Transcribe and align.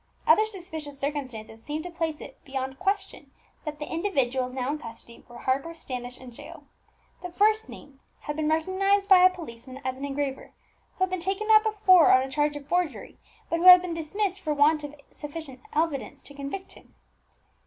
Other 0.25 0.47
suspicious 0.47 0.97
circumstances 0.99 1.61
seemed 1.61 1.83
to 1.83 1.91
place 1.91 2.21
it 2.21 2.43
beyond 2.43 2.79
question 2.79 3.29
that 3.65 3.77
the 3.77 3.85
individuals 3.87 4.51
now 4.51 4.71
in 4.71 4.79
custody 4.79 5.23
were 5.29 5.37
Harper, 5.37 5.75
Standish, 5.75 6.17
and 6.17 6.35
Jael. 6.35 6.63
The 7.21 7.29
first 7.29 7.69
named 7.69 7.99
had 8.21 8.35
been 8.35 8.49
recognized 8.49 9.07
by 9.07 9.23
a 9.23 9.29
policeman 9.29 9.79
as 9.85 9.97
an 9.97 10.05
engraver, 10.05 10.53
who 10.95 11.03
had 11.03 11.11
been 11.11 11.19
taken 11.19 11.49
up 11.51 11.61
before 11.65 12.11
on 12.11 12.23
a 12.23 12.31
charge 12.31 12.55
of 12.55 12.67
forgery, 12.67 13.19
but 13.47 13.59
who 13.59 13.65
had 13.65 13.79
been 13.83 13.93
dismissed 13.93 14.41
for 14.41 14.55
want 14.55 14.83
of 14.83 14.95
sufficient 15.11 15.59
evidence 15.71 16.23
to 16.23 16.33
convict 16.33 16.71
him. 16.71 16.95